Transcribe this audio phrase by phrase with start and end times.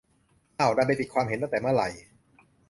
[0.57, 1.89] เอ๊า ดันไปปิดความเห็นตั้งแต่เมื่อไหร่